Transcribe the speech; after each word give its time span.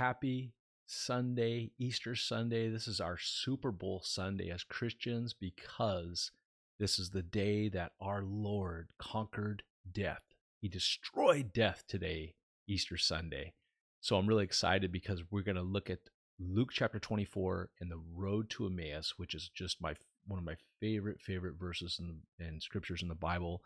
Happy 0.00 0.54
Sunday, 0.86 1.72
Easter 1.78 2.14
Sunday. 2.14 2.70
This 2.70 2.88
is 2.88 3.02
our 3.02 3.18
Super 3.18 3.70
Bowl 3.70 4.00
Sunday 4.02 4.48
as 4.48 4.62
Christians 4.64 5.34
because 5.34 6.30
this 6.78 6.98
is 6.98 7.10
the 7.10 7.20
day 7.20 7.68
that 7.68 7.92
our 8.00 8.22
Lord 8.22 8.88
conquered 8.98 9.62
death. 9.92 10.22
He 10.58 10.70
destroyed 10.70 11.52
death 11.52 11.84
today, 11.86 12.32
Easter 12.66 12.96
Sunday. 12.96 13.52
So 14.00 14.16
I'm 14.16 14.26
really 14.26 14.44
excited 14.44 14.90
because 14.90 15.20
we're 15.30 15.42
going 15.42 15.56
to 15.56 15.62
look 15.62 15.90
at 15.90 16.08
Luke 16.38 16.70
chapter 16.72 16.98
24 16.98 17.68
and 17.78 17.90
the 17.90 18.00
road 18.16 18.48
to 18.52 18.64
Emmaus, 18.64 19.18
which 19.18 19.34
is 19.34 19.50
just 19.54 19.82
my 19.82 19.92
one 20.26 20.38
of 20.38 20.46
my 20.46 20.56
favorite 20.80 21.20
favorite 21.20 21.58
verses 21.60 22.00
in 22.00 22.20
in 22.42 22.62
scriptures 22.62 23.02
in 23.02 23.08
the 23.08 23.14
Bible 23.14 23.60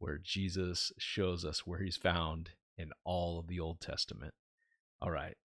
where 0.00 0.18
Jesus 0.18 0.92
shows 0.98 1.46
us 1.46 1.66
where 1.66 1.78
he's 1.78 1.96
found 1.96 2.50
in 2.76 2.90
all 3.04 3.38
of 3.38 3.46
the 3.46 3.58
Old 3.58 3.80
Testament. 3.80 4.34
All 5.00 5.10
right. 5.10 5.38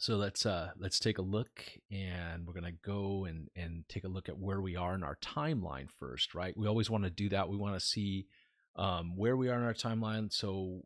So 0.00 0.16
let's 0.16 0.46
uh 0.46 0.70
let's 0.78 0.98
take 0.98 1.18
a 1.18 1.22
look 1.22 1.62
and 1.90 2.46
we're 2.46 2.54
to 2.54 2.72
go 2.72 3.26
and 3.26 3.50
and 3.54 3.84
take 3.86 4.04
a 4.04 4.08
look 4.08 4.30
at 4.30 4.38
where 4.38 4.62
we 4.62 4.74
are 4.74 4.94
in 4.94 5.02
our 5.02 5.16
timeline 5.16 5.90
first, 5.90 6.34
right? 6.34 6.56
We 6.56 6.66
always 6.66 6.88
want 6.88 7.04
to 7.04 7.10
do 7.10 7.28
that. 7.28 7.50
We 7.50 7.58
want 7.58 7.74
to 7.74 7.86
see 7.86 8.26
um 8.76 9.14
where 9.14 9.36
we 9.36 9.50
are 9.50 9.58
in 9.58 9.62
our 9.62 9.74
timeline. 9.74 10.32
So 10.32 10.80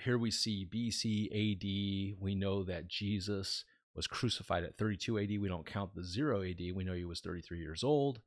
here 0.00 0.16
we 0.16 0.30
see 0.30 0.66
BC 0.66 1.26
AD. 1.26 2.16
We 2.22 2.34
know 2.34 2.64
that 2.64 2.88
Jesus 2.88 3.66
was 3.94 4.06
crucified 4.06 4.64
at 4.64 4.76
32 4.76 5.18
AD. 5.18 5.38
We 5.38 5.48
don't 5.48 5.66
count 5.66 5.94
the 5.94 6.02
0 6.02 6.42
AD. 6.42 6.72
We 6.74 6.84
know 6.84 6.94
he 6.94 7.04
was 7.04 7.20
33 7.20 7.58
years 7.58 7.84
old. 7.84 8.20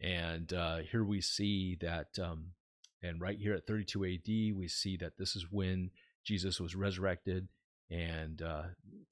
And 0.00 0.52
uh, 0.52 0.78
here 0.78 1.04
we 1.04 1.20
see 1.20 1.76
that, 1.80 2.18
um, 2.20 2.46
and 3.00 3.20
right 3.20 3.38
here 3.38 3.54
at 3.54 3.66
32 3.68 4.04
AD, 4.04 4.56
we 4.56 4.66
see 4.66 4.96
that 4.96 5.16
this 5.16 5.36
is 5.36 5.46
when 5.52 5.92
Jesus 6.24 6.58
was 6.58 6.74
resurrected. 6.74 7.46
And 7.90 8.42
uh, 8.42 8.62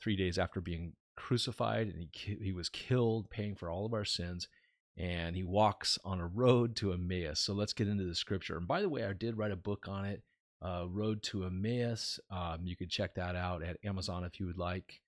three 0.03 0.17
days 0.17 0.39
after 0.39 0.61
being 0.61 0.95
crucified, 1.17 1.89
and 1.89 2.09
he, 2.12 2.37
he 2.41 2.53
was 2.53 2.69
killed, 2.69 3.31
paying 3.31 3.55
for 3.55 3.70
all 3.70 3.87
of 3.87 3.92
our 3.92 4.05
sins. 4.05 4.48
And 4.97 5.34
he 5.37 5.42
walks 5.42 5.98
on 6.05 6.20
a 6.20 6.27
road 6.27 6.77
to 6.77 6.92
Emmaus. 6.92 7.41
So 7.41 7.55
let's 7.55 7.73
get 7.73 7.89
into 7.89 8.05
the 8.05 8.14
scripture. 8.14 8.59
And 8.59 8.69
by 8.69 8.83
the 8.83 8.91
way, 8.91 9.05
I 9.05 9.14
did 9.14 9.39
write 9.39 9.53
a 9.53 9.56
book 9.56 9.87
on 9.89 10.05
it, 10.05 10.23
uh, 10.61 10.84
Road 10.89 11.23
to 11.25 11.45
Emmaus. 11.45 12.20
Um, 12.31 12.61
you 12.64 12.77
could 12.77 12.91
check 12.91 13.14
that 13.14 13.34
out 13.34 13.62
at 13.62 13.79
Amazon 13.84 14.25
if 14.25 14.39
you 14.39 14.47
would 14.47 14.59
like 14.59 15.01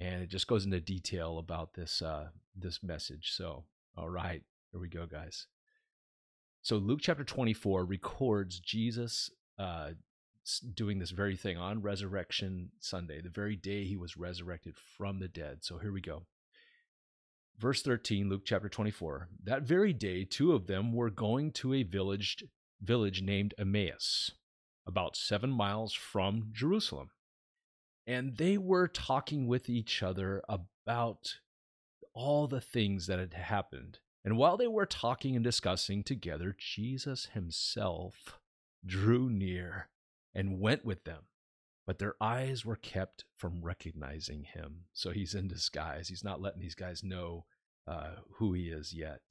and 0.00 0.22
it 0.22 0.30
just 0.30 0.46
goes 0.46 0.64
into 0.64 0.80
detail 0.80 1.38
about 1.38 1.74
this 1.74 2.02
uh, 2.02 2.28
this 2.56 2.82
message. 2.82 3.32
So, 3.36 3.64
all 3.96 4.08
right, 4.08 4.42
here 4.72 4.80
we 4.80 4.88
go, 4.88 5.06
guys. 5.06 5.46
So 6.62 6.76
Luke 6.76 7.00
chapter 7.02 7.24
24 7.24 7.84
records 7.84 8.60
Jesus 8.60 9.30
uh, 9.58 9.90
doing 10.58 10.98
this 10.98 11.10
very 11.10 11.36
thing 11.36 11.56
on 11.56 11.82
Resurrection 11.82 12.70
Sunday, 12.80 13.20
the 13.20 13.28
very 13.28 13.56
day 13.56 13.84
he 13.84 13.96
was 13.96 14.16
resurrected 14.16 14.76
from 14.96 15.20
the 15.20 15.28
dead. 15.28 15.58
So 15.62 15.78
here 15.78 15.92
we 15.92 16.00
go. 16.00 16.22
Verse 17.58 17.82
13, 17.82 18.28
Luke 18.28 18.42
chapter 18.44 18.68
24. 18.68 19.28
That 19.44 19.62
very 19.62 19.92
day, 19.92 20.24
two 20.24 20.52
of 20.52 20.66
them 20.66 20.92
were 20.92 21.10
going 21.10 21.52
to 21.52 21.74
a 21.74 21.82
village 21.82 22.42
village 22.82 23.20
named 23.20 23.52
Emmaus, 23.58 24.30
about 24.86 25.14
seven 25.14 25.50
miles 25.50 25.92
from 25.92 26.48
Jerusalem 26.52 27.10
and 28.10 28.38
they 28.38 28.58
were 28.58 28.88
talking 28.88 29.46
with 29.46 29.68
each 29.68 30.02
other 30.02 30.42
about 30.48 31.36
all 32.12 32.48
the 32.48 32.60
things 32.60 33.06
that 33.06 33.20
had 33.20 33.34
happened. 33.34 34.00
And 34.24 34.36
while 34.36 34.56
they 34.56 34.66
were 34.66 34.84
talking 34.84 35.36
and 35.36 35.44
discussing 35.44 36.02
together, 36.02 36.56
Jesus 36.58 37.28
himself 37.34 38.40
drew 38.84 39.30
near 39.30 39.90
and 40.34 40.60
went 40.60 40.84
with 40.84 41.04
them. 41.04 41.24
But 41.86 41.98
their 41.98 42.14
eyes 42.20 42.64
were 42.64 42.76
kept 42.76 43.24
from 43.36 43.62
recognizing 43.62 44.44
him. 44.44 44.84
So 44.92 45.10
he's 45.10 45.34
in 45.34 45.48
disguise. 45.48 46.08
He's 46.08 46.24
not 46.24 46.40
letting 46.40 46.60
these 46.60 46.74
guys 46.74 47.02
know 47.02 47.46
uh, 47.86 48.16
who 48.36 48.52
he 48.52 48.68
is 48.68 48.92
yet. 48.92 49.22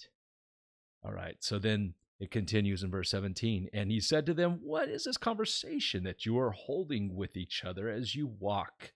All 1.04 1.14
right. 1.14 1.38
So 1.40 1.60
then 1.60 1.94
it 2.20 2.32
continues 2.32 2.84
in 2.84 2.92
verse 2.92 3.10
17. 3.12 3.70
And 3.72 3.92
he 3.92 4.02
said 4.02 4.26
to 4.26 4.34
them, 4.34 4.60
What 4.62 4.90
is 4.90 5.06
this 5.06 5.18
conversation 5.18 6.04
that 6.04 6.26
you 6.26 6.38
are 6.38 6.52
holding 6.52 7.16
with 7.16 7.38
each 7.38 7.64
other 7.64 7.90
as 7.90 8.16
you 8.16 8.28
walk? 8.28 8.92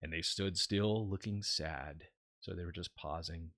And 0.00 0.12
they 0.12 0.22
stood 0.22 0.56
still, 0.56 1.08
looking 1.08 1.42
sad. 1.42 2.04
So 2.40 2.54
they 2.54 2.64
were 2.64 2.72
just 2.72 2.94
pausing. 2.94 3.50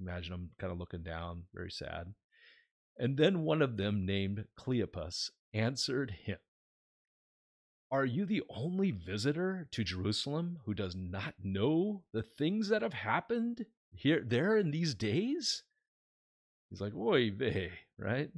Imagine 0.00 0.30
them 0.30 0.50
kind 0.58 0.72
of 0.72 0.78
looking 0.78 1.02
down, 1.02 1.44
very 1.52 1.70
sad. 1.70 2.14
And 2.98 3.18
then 3.18 3.42
one 3.42 3.60
of 3.60 3.76
them, 3.76 4.06
named 4.06 4.46
Cleopas, 4.58 5.30
answered 5.52 6.12
him 6.24 6.38
Are 7.92 8.06
you 8.06 8.24
the 8.24 8.42
only 8.48 8.90
visitor 8.90 9.68
to 9.70 9.84
Jerusalem 9.84 10.60
who 10.64 10.72
does 10.72 10.96
not 10.96 11.34
know 11.44 12.04
the 12.14 12.22
things 12.22 12.70
that 12.70 12.80
have 12.80 12.94
happened 12.94 13.66
here, 13.94 14.24
there 14.26 14.56
in 14.56 14.70
these 14.70 14.94
days? 14.94 15.62
He's 16.70 16.80
like, 16.80 16.94
"Oy 16.94 17.30
vey," 17.30 17.70
right? 17.98 18.30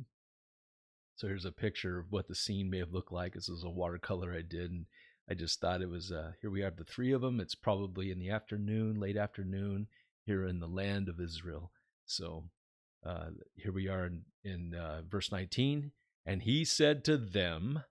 So 1.15 1.29
here's 1.29 1.45
a 1.45 1.53
picture 1.53 2.01
of 2.01 2.11
what 2.11 2.27
the 2.27 2.35
scene 2.35 2.69
may 2.69 2.79
have 2.79 2.93
looked 2.93 3.13
like. 3.13 3.35
This 3.35 3.49
is 3.49 3.63
a 3.63 3.71
watercolor 3.71 4.35
I 4.35 4.43
did, 4.43 4.73
and 4.73 4.87
I 5.31 5.35
just 5.35 5.61
thought 5.61 5.83
it 5.83 5.89
was. 5.89 6.11
Uh, 6.11 6.33
here 6.41 6.51
we 6.51 6.63
have 6.63 6.75
the 6.75 6.83
three 6.83 7.13
of 7.13 7.21
them. 7.21 7.39
It's 7.39 7.55
probably 7.55 8.11
in 8.11 8.19
the 8.19 8.31
afternoon, 8.31 8.99
late 8.99 9.17
afternoon, 9.17 9.87
here 10.27 10.45
in 10.45 10.59
the 10.59 10.67
land 10.67 11.09
of 11.09 11.21
Israel. 11.21 11.71
So 12.07 12.43
uh, 13.07 13.27
here 13.55 13.73
we 13.73 13.87
are 13.87 14.07
in, 14.07 14.23
in 14.43 14.75
uh, 14.75 15.03
verse 15.09 15.31
19. 15.31 15.93
And 16.27 16.43
he 16.43 16.65
said 16.65 17.05
to 17.05 17.17
them, 17.17 17.85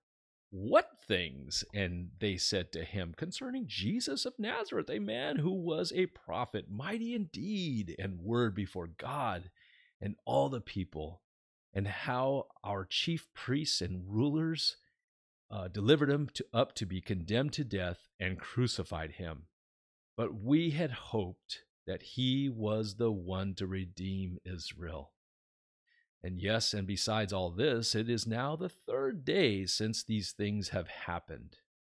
What 0.56 1.00
things? 1.08 1.64
And 1.74 2.10
they 2.20 2.36
said 2.36 2.70
to 2.72 2.84
him, 2.84 3.12
Concerning 3.16 3.66
Jesus 3.66 4.24
of 4.24 4.38
Nazareth, 4.38 4.88
a 4.88 5.00
man 5.00 5.38
who 5.38 5.50
was 5.50 5.92
a 5.92 6.06
prophet, 6.06 6.66
mighty 6.70 7.12
indeed, 7.12 7.96
and 7.98 8.20
word 8.20 8.54
before 8.54 8.86
God 8.86 9.50
and 10.00 10.14
all 10.24 10.48
the 10.48 10.60
people, 10.60 11.22
and 11.72 11.88
how 11.88 12.46
our 12.62 12.84
chief 12.84 13.26
priests 13.34 13.80
and 13.80 14.04
rulers 14.06 14.76
uh, 15.50 15.66
delivered 15.66 16.08
him 16.08 16.28
to, 16.34 16.46
up 16.54 16.72
to 16.76 16.86
be 16.86 17.00
condemned 17.00 17.52
to 17.54 17.64
death 17.64 18.06
and 18.20 18.38
crucified 18.38 19.14
him. 19.14 19.46
But 20.16 20.40
we 20.40 20.70
had 20.70 20.92
hoped 20.92 21.64
that 21.84 22.02
he 22.02 22.48
was 22.48 22.94
the 22.94 23.10
one 23.10 23.56
to 23.56 23.66
redeem 23.66 24.38
Israel. 24.44 25.14
And 26.24 26.40
yes, 26.40 26.72
and 26.72 26.86
besides 26.86 27.34
all 27.34 27.50
this, 27.50 27.94
it 27.94 28.08
is 28.08 28.26
now 28.26 28.56
the 28.56 28.70
third 28.70 29.26
day 29.26 29.66
since 29.66 30.02
these 30.02 30.32
things 30.32 30.70
have 30.70 30.88
happened. 30.88 31.58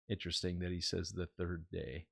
Interesting 0.10 0.58
that 0.60 0.72
he 0.72 0.82
says 0.82 1.12
the 1.12 1.28
third 1.28 1.66
day. 1.72 2.08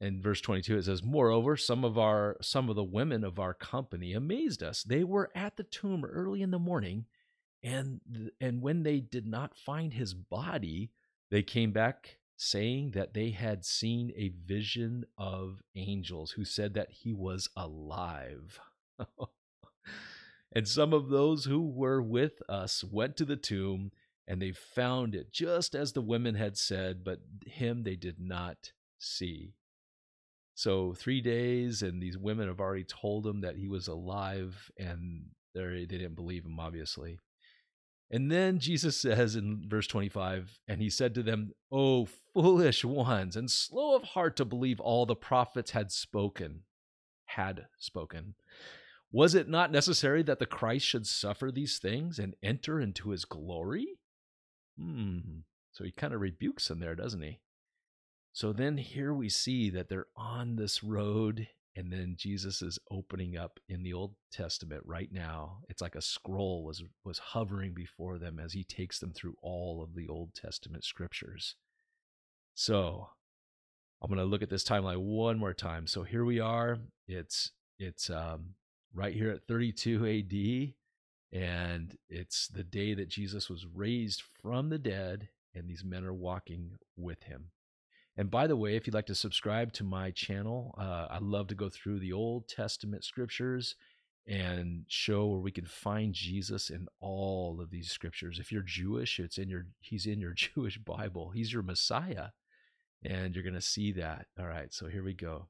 In 0.00 0.20
verse 0.20 0.40
22 0.40 0.76
it 0.76 0.84
says 0.86 1.04
moreover 1.04 1.56
some 1.56 1.84
of 1.84 1.96
our 1.96 2.36
some 2.42 2.68
of 2.68 2.74
the 2.74 2.82
women 2.82 3.22
of 3.22 3.38
our 3.38 3.54
company 3.54 4.12
amazed 4.12 4.60
us. 4.60 4.82
They 4.82 5.04
were 5.04 5.30
at 5.36 5.56
the 5.56 5.62
tomb 5.62 6.04
early 6.04 6.42
in 6.42 6.50
the 6.50 6.58
morning 6.58 7.06
and 7.62 8.00
and 8.40 8.60
when 8.60 8.82
they 8.82 8.98
did 8.98 9.26
not 9.26 9.56
find 9.56 9.94
his 9.94 10.14
body 10.14 10.90
they 11.30 11.42
came 11.42 11.70
back 11.70 12.18
saying 12.36 12.90
that 12.90 13.14
they 13.14 13.30
had 13.30 13.64
seen 13.64 14.12
a 14.16 14.32
vision 14.44 15.04
of 15.16 15.62
angels 15.76 16.32
who 16.32 16.44
said 16.44 16.74
that 16.74 16.90
he 16.90 17.12
was 17.12 17.48
alive 17.56 18.58
and 20.54 20.68
some 20.68 20.92
of 20.92 21.08
those 21.08 21.44
who 21.44 21.68
were 21.68 22.02
with 22.02 22.42
us 22.48 22.84
went 22.84 23.16
to 23.16 23.24
the 23.24 23.36
tomb 23.36 23.90
and 24.26 24.40
they 24.40 24.52
found 24.52 25.14
it 25.14 25.32
just 25.32 25.74
as 25.74 25.92
the 25.92 26.00
women 26.00 26.34
had 26.34 26.56
said 26.56 27.04
but 27.04 27.20
him 27.46 27.82
they 27.82 27.96
did 27.96 28.18
not 28.18 28.72
see 28.98 29.54
so 30.54 30.94
three 30.94 31.20
days, 31.20 31.82
and 31.82 32.00
these 32.00 32.16
women 32.16 32.48
have 32.48 32.60
already 32.60 32.84
told 32.84 33.26
him 33.26 33.40
that 33.40 33.56
he 33.56 33.66
was 33.66 33.88
alive, 33.88 34.70
and 34.78 35.26
they 35.54 35.84
didn't 35.84 36.14
believe 36.14 36.44
him, 36.44 36.60
obviously. 36.60 37.18
And 38.10 38.30
then 38.30 38.60
Jesus 38.60 39.00
says 39.00 39.34
in 39.34 39.64
verse 39.66 39.88
25, 39.88 40.60
and 40.68 40.80
he 40.80 40.90
said 40.90 41.14
to 41.14 41.22
them, 41.22 41.52
O 41.72 42.06
foolish 42.32 42.84
ones, 42.84 43.34
and 43.34 43.50
slow 43.50 43.96
of 43.96 44.04
heart 44.04 44.36
to 44.36 44.44
believe 44.44 44.78
all 44.78 45.06
the 45.06 45.16
prophets 45.16 45.72
had 45.72 45.90
spoken, 45.90 46.60
had 47.26 47.66
spoken. 47.78 48.34
Was 49.14 49.36
it 49.36 49.48
not 49.48 49.70
necessary 49.70 50.24
that 50.24 50.40
the 50.40 50.44
Christ 50.44 50.84
should 50.84 51.06
suffer 51.06 51.52
these 51.52 51.78
things 51.78 52.18
and 52.18 52.34
enter 52.42 52.80
into 52.80 53.10
his 53.10 53.24
glory? 53.24 54.00
Hmm. 54.76 55.42
So 55.70 55.84
he 55.84 55.92
kind 55.92 56.12
of 56.12 56.20
rebukes 56.20 56.66
them 56.66 56.80
there, 56.80 56.96
doesn't 56.96 57.22
he? 57.22 57.38
So 58.32 58.52
then 58.52 58.76
here 58.76 59.14
we 59.14 59.28
see 59.28 59.70
that 59.70 59.88
they're 59.88 60.08
on 60.16 60.56
this 60.56 60.82
road, 60.82 61.46
and 61.76 61.92
then 61.92 62.16
Jesus 62.18 62.60
is 62.60 62.80
opening 62.90 63.36
up 63.36 63.60
in 63.68 63.84
the 63.84 63.92
Old 63.92 64.16
Testament 64.32 64.82
right 64.84 65.10
now. 65.12 65.58
It's 65.68 65.80
like 65.80 65.94
a 65.94 66.02
scroll 66.02 66.64
was 66.64 66.82
was 67.04 67.20
hovering 67.20 67.72
before 67.72 68.18
them 68.18 68.40
as 68.40 68.52
he 68.52 68.64
takes 68.64 68.98
them 68.98 69.12
through 69.12 69.36
all 69.40 69.80
of 69.80 69.94
the 69.94 70.08
Old 70.08 70.34
Testament 70.34 70.82
scriptures. 70.82 71.54
So 72.56 73.10
I'm 74.02 74.08
going 74.08 74.18
to 74.18 74.24
look 74.24 74.42
at 74.42 74.50
this 74.50 74.64
timeline 74.64 75.04
one 75.04 75.38
more 75.38 75.54
time. 75.54 75.86
So 75.86 76.02
here 76.02 76.24
we 76.24 76.40
are. 76.40 76.78
It's 77.06 77.52
it's 77.78 78.10
um, 78.10 78.54
right 78.94 79.12
here 79.12 79.30
at 79.30 79.46
32 79.46 80.06
AD, 80.06 81.40
and 81.40 81.96
it's 82.08 82.48
the 82.48 82.64
day 82.64 82.94
that 82.94 83.08
Jesus 83.08 83.50
was 83.50 83.66
raised 83.66 84.22
from 84.40 84.68
the 84.68 84.78
dead 84.78 85.28
and 85.54 85.68
these 85.68 85.84
men 85.84 86.04
are 86.04 86.14
walking 86.14 86.78
with 86.96 87.22
him. 87.24 87.50
And 88.16 88.30
by 88.30 88.46
the 88.46 88.56
way, 88.56 88.76
if 88.76 88.86
you'd 88.86 88.94
like 88.94 89.06
to 89.06 89.14
subscribe 89.14 89.72
to 89.74 89.84
my 89.84 90.10
channel, 90.10 90.74
uh, 90.78 91.08
I 91.10 91.18
love 91.20 91.48
to 91.48 91.54
go 91.54 91.68
through 91.68 91.98
the 91.98 92.12
Old 92.12 92.48
Testament 92.48 93.04
scriptures 93.04 93.74
and 94.26 94.84
show 94.88 95.26
where 95.26 95.40
we 95.40 95.50
can 95.50 95.66
find 95.66 96.14
Jesus 96.14 96.70
in 96.70 96.86
all 97.00 97.60
of 97.60 97.70
these 97.70 97.90
scriptures. 97.90 98.38
If 98.38 98.52
you're 98.52 98.62
Jewish, 98.62 99.18
it's 99.18 99.36
in 99.36 99.48
your 99.48 99.66
he's 99.80 100.06
in 100.06 100.20
your 100.20 100.32
Jewish 100.36 100.78
Bible. 100.78 101.30
He's 101.30 101.52
your 101.52 101.62
Messiah. 101.62 102.28
And 103.02 103.34
you're 103.34 103.44
going 103.44 103.54
to 103.54 103.60
see 103.60 103.92
that. 103.92 104.26
All 104.38 104.46
right, 104.46 104.72
so 104.72 104.86
here 104.86 105.02
we 105.04 105.12
go. 105.12 105.48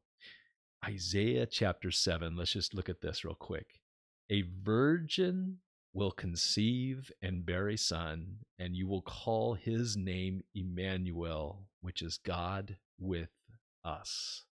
Isaiah 0.86 1.46
chapter 1.46 1.90
7. 1.90 2.36
Let's 2.36 2.52
just 2.52 2.74
look 2.74 2.90
at 2.90 3.00
this 3.00 3.24
real 3.24 3.34
quick. 3.34 3.80
A 4.28 4.42
virgin 4.42 5.58
will 5.94 6.10
conceive 6.10 7.10
and 7.22 7.46
bear 7.46 7.68
a 7.70 7.76
son, 7.76 8.40
and 8.58 8.76
you 8.76 8.86
will 8.86 9.00
call 9.00 9.54
his 9.54 9.96
name 9.96 10.42
Emmanuel, 10.54 11.68
which 11.80 12.02
is 12.02 12.18
God 12.18 12.76
with 12.98 13.30
us. 13.82 14.44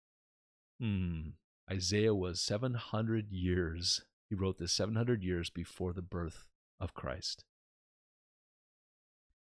Hmm. 0.81 1.31
Isaiah 1.71 2.15
was 2.15 2.41
700 2.41 3.33
years. 3.33 4.03
He 4.29 4.37
wrote 4.37 4.59
this 4.59 4.73
700 4.73 5.25
years 5.25 5.51
before 5.51 5.93
the 5.93 6.03
birth 6.03 6.47
of 6.79 6.95
Christ. 6.95 7.45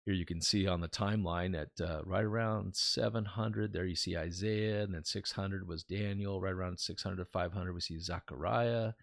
Here 0.06 0.16
you 0.16 0.26
can 0.26 0.42
see 0.42 0.68
on 0.68 0.82
the 0.82 0.88
timeline 0.88 1.60
at 1.60 1.70
uh, 1.80 2.02
right 2.06 2.24
around 2.24 2.76
700, 2.76 3.72
there 3.72 3.86
you 3.86 3.96
see 3.96 4.18
Isaiah, 4.18 4.82
and 4.82 4.96
then 4.96 5.04
600 5.04 5.68
was 5.68 5.84
Daniel. 5.84 6.42
Right 6.42 6.54
around 6.54 6.80
600 6.80 7.18
to 7.18 7.26
500, 7.26 7.74
we 7.74 7.82
see 7.82 8.00
Zechariah, 8.00 8.94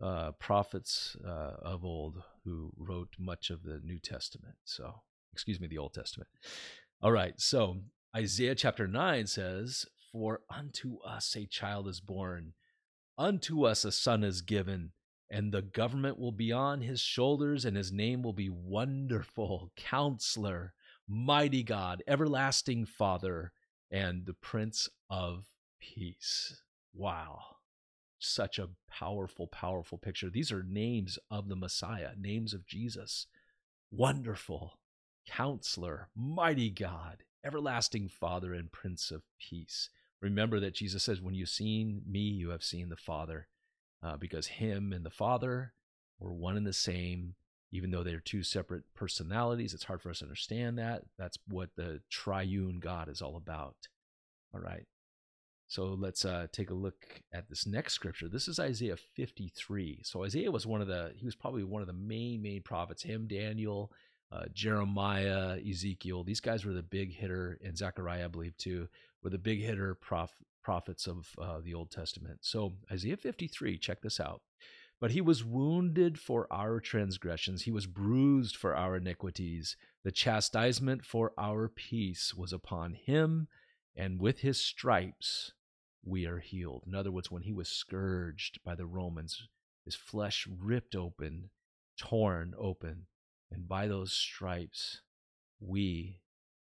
uh, 0.00 0.32
prophets 0.32 1.16
uh, 1.24 1.54
of 1.62 1.84
old 1.84 2.22
who 2.44 2.72
wrote 2.76 3.14
much 3.20 3.50
of 3.50 3.62
the 3.62 3.80
New 3.84 4.00
Testament. 4.00 4.56
So, 4.64 5.02
excuse 5.32 5.60
me, 5.60 5.68
the 5.68 5.78
Old 5.78 5.94
Testament. 5.94 6.28
All 7.00 7.12
right, 7.12 7.34
so 7.40 7.76
Isaiah 8.16 8.56
chapter 8.56 8.88
9 8.88 9.28
says, 9.28 9.86
For 10.10 10.40
unto 10.50 10.98
us 11.02 11.36
a 11.36 11.46
child 11.46 11.86
is 11.86 12.00
born, 12.00 12.54
unto 13.16 13.64
us 13.64 13.84
a 13.84 13.92
son 13.92 14.24
is 14.24 14.42
given 14.42 14.90
and 15.32 15.50
the 15.50 15.62
government 15.62 16.18
will 16.18 16.30
be 16.30 16.52
on 16.52 16.82
his 16.82 17.00
shoulders, 17.00 17.64
and 17.64 17.74
his 17.74 17.90
name 17.90 18.22
will 18.22 18.34
be 18.34 18.50
Wonderful, 18.50 19.72
Counselor, 19.76 20.74
Mighty 21.08 21.62
God, 21.62 22.02
Everlasting 22.06 22.84
Father, 22.84 23.52
and 23.90 24.26
the 24.26 24.34
Prince 24.34 24.90
of 25.08 25.46
Peace. 25.80 26.62
Wow. 26.92 27.38
Such 28.18 28.58
a 28.58 28.68
powerful, 28.90 29.46
powerful 29.46 29.96
picture. 29.96 30.28
These 30.28 30.52
are 30.52 30.62
names 30.62 31.18
of 31.30 31.48
the 31.48 31.56
Messiah, 31.56 32.10
names 32.18 32.52
of 32.52 32.66
Jesus. 32.66 33.26
Wonderful, 33.90 34.80
Counselor, 35.26 36.10
Mighty 36.14 36.68
God, 36.68 37.24
Everlasting 37.42 38.10
Father, 38.10 38.52
and 38.52 38.70
Prince 38.70 39.10
of 39.10 39.22
Peace. 39.40 39.88
Remember 40.20 40.60
that 40.60 40.74
Jesus 40.74 41.02
says, 41.02 41.22
When 41.22 41.34
you've 41.34 41.48
seen 41.48 42.02
me, 42.06 42.20
you 42.20 42.50
have 42.50 42.62
seen 42.62 42.90
the 42.90 42.96
Father 42.96 43.48
uh, 44.02 44.16
because 44.16 44.46
him 44.46 44.92
and 44.92 45.04
the 45.04 45.10
Father 45.10 45.72
were 46.18 46.32
one 46.32 46.56
and 46.56 46.66
the 46.66 46.72
same, 46.72 47.34
even 47.70 47.90
though 47.90 48.02
they're 48.02 48.20
two 48.20 48.42
separate 48.42 48.84
personalities. 48.94 49.74
It's 49.74 49.84
hard 49.84 50.02
for 50.02 50.10
us 50.10 50.18
to 50.18 50.24
understand 50.24 50.78
that. 50.78 51.02
That's 51.18 51.38
what 51.48 51.70
the 51.76 52.00
triune 52.10 52.80
God 52.80 53.08
is 53.08 53.22
all 53.22 53.36
about. 53.36 53.76
All 54.54 54.60
right. 54.60 54.86
So 55.68 55.96
let's 55.98 56.26
uh, 56.26 56.48
take 56.52 56.70
a 56.70 56.74
look 56.74 57.22
at 57.32 57.48
this 57.48 57.66
next 57.66 57.94
scripture. 57.94 58.28
This 58.28 58.46
is 58.46 58.58
Isaiah 58.58 58.98
53. 59.16 60.02
So 60.04 60.22
Isaiah 60.22 60.50
was 60.50 60.66
one 60.66 60.82
of 60.82 60.86
the, 60.86 61.12
he 61.16 61.24
was 61.24 61.34
probably 61.34 61.64
one 61.64 61.80
of 61.80 61.86
the 61.86 61.94
main, 61.94 62.42
main 62.42 62.60
prophets. 62.62 63.02
Him, 63.02 63.26
Daniel, 63.26 63.90
uh, 64.30 64.44
Jeremiah, 64.52 65.58
Ezekiel. 65.66 66.24
These 66.24 66.40
guys 66.40 66.66
were 66.66 66.74
the 66.74 66.82
big 66.82 67.14
hitter, 67.14 67.58
and 67.64 67.76
Zechariah, 67.76 68.26
I 68.26 68.28
believe, 68.28 68.56
too, 68.58 68.88
were 69.22 69.30
the 69.30 69.38
big 69.38 69.62
hitter 69.62 69.94
prof- 69.94 70.36
prophets 70.62 71.06
of 71.06 71.28
uh, 71.40 71.60
the 71.62 71.74
Old 71.74 71.90
Testament. 71.90 72.40
So, 72.42 72.74
Isaiah 72.90 73.16
53, 73.16 73.78
check 73.78 74.02
this 74.02 74.20
out. 74.20 74.42
But 75.00 75.10
he 75.10 75.20
was 75.20 75.44
wounded 75.44 76.18
for 76.18 76.46
our 76.52 76.78
transgressions, 76.78 77.62
he 77.62 77.72
was 77.72 77.86
bruised 77.86 78.56
for 78.56 78.76
our 78.76 78.96
iniquities. 78.96 79.76
The 80.04 80.12
chastisement 80.12 81.04
for 81.04 81.32
our 81.36 81.68
peace 81.68 82.34
was 82.34 82.52
upon 82.52 82.94
him, 82.94 83.48
and 83.96 84.20
with 84.20 84.40
his 84.40 84.60
stripes 84.60 85.52
we 86.04 86.26
are 86.26 86.38
healed. 86.38 86.84
In 86.86 86.94
other 86.94 87.12
words, 87.12 87.30
when 87.30 87.42
he 87.42 87.52
was 87.52 87.68
scourged 87.68 88.60
by 88.64 88.74
the 88.74 88.86
Romans, 88.86 89.48
his 89.84 89.94
flesh 89.94 90.46
ripped 90.48 90.94
open, 90.94 91.50
torn 91.98 92.54
open, 92.58 93.06
and 93.50 93.68
by 93.68 93.86
those 93.86 94.12
stripes, 94.12 95.00
we, 95.60 96.20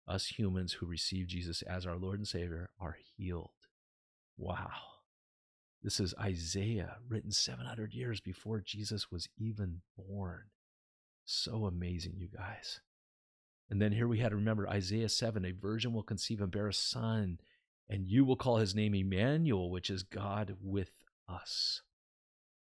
us 0.07 0.28
humans 0.28 0.74
who 0.74 0.86
receive 0.86 1.28
Jesus 1.28 1.62
as 1.62 1.86
our 1.86 1.98
Lord 1.98 2.19
and 2.19 2.28
Savior, 2.28 2.69
are 2.80 2.98
healed. 3.16 3.51
Wow. 4.38 4.72
This 5.84 6.00
is 6.00 6.14
Isaiah, 6.20 6.98
written 7.08 7.32
700 7.32 7.94
years 7.94 8.22
before 8.22 8.62
Jesus 8.62 9.12
was 9.12 9.28
even 9.38 9.82
born. 9.98 10.44
So 11.26 11.66
amazing, 11.66 12.14
you 12.18 12.28
guys. 12.28 12.80
And 13.70 13.82
then 13.82 13.92
here 13.92 14.08
we 14.08 14.20
had 14.20 14.30
to 14.30 14.36
remember 14.36 14.68
Isaiah 14.68 15.10
7 15.10 15.44
a 15.46 15.52
virgin 15.52 15.94
will 15.94 16.04
conceive 16.04 16.42
and 16.42 16.52
bear 16.52 16.68
a 16.68 16.74
son, 16.74 17.40
and 17.90 18.08
you 18.08 18.24
will 18.24 18.36
call 18.36 18.58
his 18.58 18.76
name 18.76 18.96
Emmanuel, 18.96 19.70
which 19.70 19.90
is 19.90 20.04
God 20.04 20.56
with 20.62 20.92
us. 21.28 21.82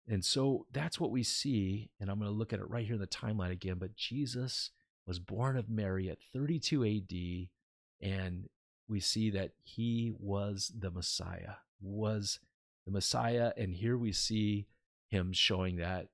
And 0.09 0.25
so 0.25 0.67
that's 0.73 0.99
what 0.99 1.11
we 1.11 1.23
see. 1.23 1.91
And 2.01 2.11
I'm 2.11 2.19
going 2.19 2.31
to 2.31 2.37
look 2.37 2.53
at 2.53 2.59
it 2.59 2.69
right 2.69 2.85
here 2.85 2.95
in 2.95 3.01
the 3.01 3.07
timeline 3.07 3.53
again. 3.53 3.77
But 3.79 3.97
Jesus 3.97 4.71
was 5.07 5.19
born 5.19 5.57
of 5.57 5.69
Mary 5.69 6.09
at 6.09 6.23
32 6.33 6.85
AD, 6.85 8.09
and 8.09 8.49
we 8.91 9.01
see 9.01 9.31
that 9.31 9.53
he 9.63 10.13
was 10.19 10.73
the 10.77 10.91
Messiah, 10.91 11.55
was 11.81 12.41
the 12.85 12.91
Messiah. 12.91 13.53
And 13.57 13.73
here 13.73 13.97
we 13.97 14.13
see 14.13 14.67
him 15.09 15.33
showing 15.33 15.77
that, 15.77 16.09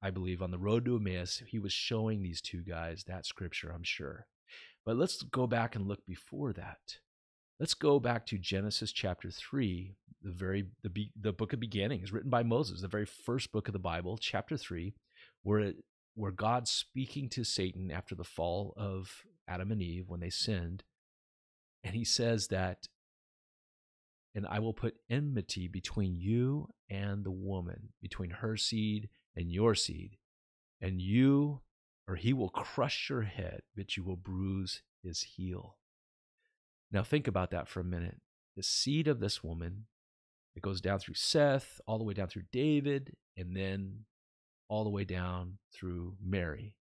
I 0.00 0.10
believe, 0.10 0.40
on 0.40 0.52
the 0.52 0.58
road 0.58 0.84
to 0.84 0.96
Emmaus, 0.96 1.42
he 1.46 1.58
was 1.58 1.72
showing 1.72 2.22
these 2.22 2.40
two 2.40 2.62
guys 2.62 3.04
that 3.04 3.26
scripture, 3.26 3.72
I'm 3.74 3.82
sure. 3.82 4.26
But 4.86 4.96
let's 4.96 5.22
go 5.22 5.46
back 5.46 5.74
and 5.74 5.88
look 5.88 6.06
before 6.06 6.52
that. 6.52 6.98
Let's 7.58 7.74
go 7.74 8.00
back 8.00 8.24
to 8.26 8.38
Genesis 8.38 8.92
chapter 8.92 9.30
3, 9.30 9.94
the 10.22 10.30
very 10.30 10.66
the, 10.82 11.10
the 11.20 11.32
book 11.32 11.52
of 11.52 11.60
beginnings 11.60 12.12
written 12.12 12.30
by 12.30 12.42
Moses, 12.42 12.80
the 12.80 12.88
very 12.88 13.04
first 13.04 13.52
book 13.52 13.68
of 13.68 13.72
the 13.72 13.78
Bible, 13.78 14.16
chapter 14.16 14.56
3, 14.56 14.94
where 15.42 15.60
it, 15.60 15.76
where 16.14 16.30
God's 16.30 16.70
speaking 16.70 17.28
to 17.30 17.44
Satan 17.44 17.90
after 17.90 18.14
the 18.14 18.24
fall 18.24 18.72
of 18.76 19.24
Adam 19.46 19.72
and 19.72 19.82
Eve 19.82 20.04
when 20.08 20.20
they 20.20 20.30
sinned 20.30 20.84
and 21.82 21.94
he 21.94 22.04
says 22.04 22.48
that, 22.48 22.88
and 24.34 24.46
I 24.46 24.58
will 24.58 24.74
put 24.74 24.96
enmity 25.08 25.66
between 25.66 26.14
you 26.14 26.68
and 26.88 27.24
the 27.24 27.30
woman, 27.30 27.90
between 28.00 28.30
her 28.30 28.56
seed 28.56 29.08
and 29.34 29.50
your 29.50 29.74
seed. 29.74 30.16
And 30.80 31.00
you, 31.00 31.60
or 32.06 32.16
he 32.16 32.32
will 32.32 32.48
crush 32.48 33.10
your 33.10 33.22
head, 33.22 33.62
but 33.76 33.96
you 33.96 34.04
will 34.04 34.16
bruise 34.16 34.82
his 35.02 35.22
heel. 35.22 35.76
Now 36.92 37.02
think 37.02 37.26
about 37.26 37.50
that 37.50 37.68
for 37.68 37.80
a 37.80 37.84
minute. 37.84 38.20
The 38.56 38.62
seed 38.62 39.08
of 39.08 39.20
this 39.20 39.42
woman, 39.42 39.86
it 40.54 40.62
goes 40.62 40.80
down 40.80 40.98
through 40.98 41.14
Seth, 41.14 41.80
all 41.86 41.98
the 41.98 42.04
way 42.04 42.14
down 42.14 42.28
through 42.28 42.44
David, 42.52 43.16
and 43.36 43.56
then 43.56 44.04
all 44.68 44.84
the 44.84 44.90
way 44.90 45.04
down 45.04 45.58
through 45.72 46.16
Mary 46.22 46.76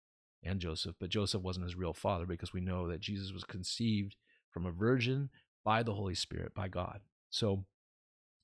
and 0.42 0.60
Joseph. 0.60 0.96
But 0.98 1.10
Joseph 1.10 1.42
wasn't 1.42 1.66
his 1.66 1.76
real 1.76 1.94
father 1.94 2.26
because 2.26 2.52
we 2.52 2.60
know 2.60 2.88
that 2.88 3.00
Jesus 3.00 3.32
was 3.32 3.44
conceived 3.44 4.16
from 4.56 4.64
a 4.64 4.72
virgin 4.72 5.28
by 5.66 5.82
the 5.82 5.92
Holy 5.92 6.14
Spirit, 6.14 6.54
by 6.54 6.66
God. 6.66 7.00
So 7.28 7.66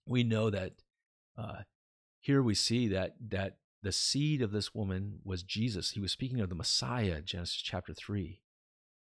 we 0.05 0.23
know 0.23 0.51
that 0.51 0.73
uh, 1.39 1.63
here 2.21 2.43
we 2.43 2.55
see 2.55 2.87
that 2.89 3.15
that 3.31 3.57
the 3.83 3.93
seed 3.93 4.43
of 4.43 4.53
this 4.53 4.75
woman 4.75 5.21
was 5.25 5.43
Jesus. 5.43 5.93
He 5.93 6.01
was 6.01 6.13
speaking 6.13 6.39
of 6.43 6.51
the 6.51 6.55
Messiah, 6.55 7.23
Genesis 7.23 7.57
chapter 7.57 7.95
three, 7.95 8.43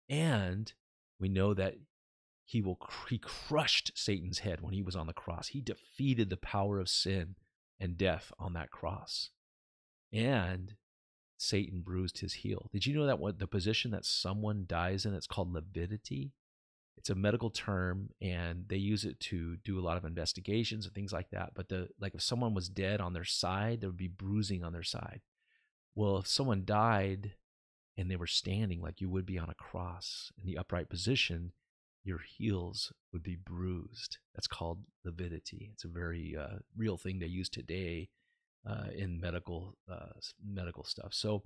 and 0.08 0.72
we 1.18 1.28
know 1.28 1.52
that 1.52 1.74
he 2.44 2.62
will 2.62 2.78
he 3.08 3.18
crushed 3.18 3.90
Satan's 3.96 4.38
head 4.38 4.60
when 4.60 4.72
he 4.72 4.82
was 4.82 4.94
on 4.94 5.08
the 5.08 5.12
cross. 5.12 5.48
He 5.48 5.60
defeated 5.60 6.30
the 6.30 6.36
power 6.36 6.78
of 6.78 6.88
sin 6.88 7.34
and 7.80 7.98
death 7.98 8.30
on 8.38 8.52
that 8.52 8.70
cross, 8.70 9.30
and 10.12 10.74
Satan 11.36 11.80
bruised 11.80 12.20
his 12.20 12.34
heel. 12.34 12.68
Did 12.72 12.86
you 12.86 12.94
know 12.94 13.06
that 13.06 13.18
what 13.18 13.40
the 13.40 13.48
position 13.48 13.90
that 13.90 14.04
someone 14.04 14.64
dies 14.68 15.04
in? 15.04 15.12
It's 15.12 15.26
called 15.26 15.52
lividity 15.52 16.34
it's 17.00 17.08
a 17.08 17.14
medical 17.14 17.48
term 17.48 18.10
and 18.20 18.66
they 18.68 18.76
use 18.76 19.06
it 19.06 19.18
to 19.20 19.56
do 19.64 19.80
a 19.80 19.82
lot 19.82 19.96
of 19.96 20.04
investigations 20.04 20.84
and 20.84 20.94
things 20.94 21.14
like 21.14 21.30
that 21.30 21.52
but 21.54 21.70
the 21.70 21.88
like 21.98 22.14
if 22.14 22.20
someone 22.20 22.52
was 22.52 22.68
dead 22.68 23.00
on 23.00 23.14
their 23.14 23.24
side 23.24 23.80
there 23.80 23.88
would 23.88 23.96
be 23.96 24.06
bruising 24.06 24.62
on 24.62 24.74
their 24.74 24.82
side. 24.82 25.22
Well 25.94 26.18
if 26.18 26.26
someone 26.26 26.64
died 26.66 27.32
and 27.96 28.10
they 28.10 28.16
were 28.16 28.26
standing 28.26 28.82
like 28.82 29.00
you 29.00 29.08
would 29.08 29.24
be 29.24 29.38
on 29.38 29.48
a 29.48 29.54
cross 29.54 30.30
in 30.38 30.44
the 30.44 30.58
upright 30.58 30.90
position 30.90 31.52
your 32.04 32.20
heels 32.20 32.92
would 33.12 33.22
be 33.22 33.36
bruised. 33.36 34.18
That's 34.34 34.46
called 34.46 34.84
lividity. 35.04 35.70
It's 35.72 35.84
a 35.84 35.88
very 35.88 36.36
uh, 36.38 36.58
real 36.76 36.96
thing 36.96 37.18
they 37.18 37.26
use 37.26 37.48
today 37.48 38.08
uh, 38.68 38.88
in 38.94 39.20
medical 39.20 39.74
uh, 39.90 40.18
medical 40.46 40.84
stuff. 40.84 41.12
So 41.12 41.44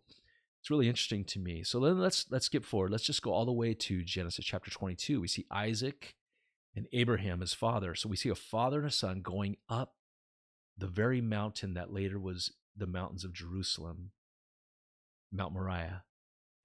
it's 0.65 0.71
really 0.71 0.89
interesting 0.89 1.27
to 1.27 1.39
me. 1.39 1.63
So 1.63 1.79
then 1.79 1.99
let's 1.99 2.25
let's 2.31 2.47
skip 2.47 2.65
forward. 2.65 2.91
Let's 2.91 3.05
just 3.05 3.21
go 3.21 3.35
all 3.35 3.45
the 3.45 3.53
way 3.53 3.75
to 3.75 4.03
Genesis 4.03 4.47
chapter 4.47 4.71
22. 4.71 5.21
We 5.21 5.29
see 5.29 5.45
Isaac 5.51 6.15
and 6.75 6.87
Abraham 6.95 7.41
his 7.41 7.53
father. 7.53 7.95
So 7.95 8.09
we 8.09 8.17
see 8.17 8.31
a 8.31 8.35
father 8.35 8.79
and 8.79 8.89
a 8.89 8.91
son 8.91 9.21
going 9.21 9.59
up 9.69 9.93
the 10.79 10.87
very 10.87 11.21
mountain 11.21 11.75
that 11.75 11.93
later 11.93 12.19
was 12.19 12.51
the 12.75 12.87
mountains 12.87 13.27
of 13.27 13.35
Jerusalem, 13.35 14.13
Mount 15.31 15.53
Moriah. 15.53 16.05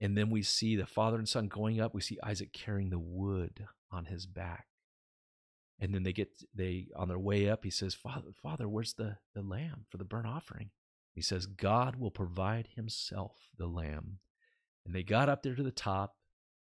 And 0.00 0.16
then 0.16 0.30
we 0.30 0.42
see 0.42 0.76
the 0.76 0.86
father 0.86 1.18
and 1.18 1.28
son 1.28 1.48
going 1.48 1.78
up. 1.78 1.94
We 1.94 2.00
see 2.00 2.16
Isaac 2.22 2.54
carrying 2.54 2.88
the 2.88 2.98
wood 2.98 3.66
on 3.92 4.06
his 4.06 4.24
back. 4.24 4.64
And 5.78 5.94
then 5.94 6.04
they 6.04 6.14
get 6.14 6.30
they 6.54 6.86
on 6.96 7.08
their 7.08 7.18
way 7.18 7.50
up, 7.50 7.64
he 7.64 7.70
says, 7.70 7.92
Father, 7.92 8.30
Father, 8.42 8.66
where's 8.66 8.94
the, 8.94 9.18
the 9.34 9.42
lamb 9.42 9.84
for 9.90 9.98
the 9.98 10.06
burnt 10.06 10.26
offering? 10.26 10.70
He 11.14 11.22
says, 11.22 11.46
God 11.46 11.96
will 11.96 12.10
provide 12.10 12.68
himself 12.74 13.50
the 13.58 13.66
lamb. 13.66 14.18
And 14.84 14.94
they 14.94 15.02
got 15.02 15.28
up 15.28 15.42
there 15.42 15.54
to 15.54 15.62
the 15.62 15.70
top, 15.70 16.16